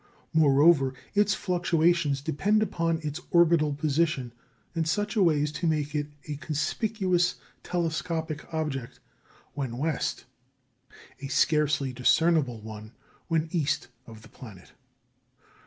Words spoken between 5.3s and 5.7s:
as to